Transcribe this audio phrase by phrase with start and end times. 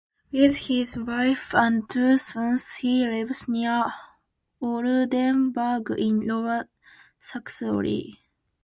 [0.31, 3.93] With his wife and two sons he lives near
[4.59, 6.67] Oldenburg in Lower
[7.19, 8.19] Saxony.